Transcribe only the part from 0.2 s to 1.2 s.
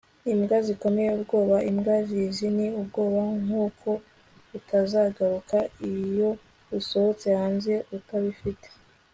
imbwa zikomeye